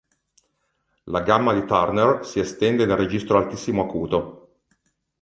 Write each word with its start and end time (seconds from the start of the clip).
La 1.13 1.21
gamma 1.21 1.53
di 1.53 1.63
Turner 1.63 2.25
si 2.25 2.39
estende 2.39 2.87
nel 2.87 2.97
registro 2.97 3.37
altissimo 3.37 3.83
acuto. 3.83 4.61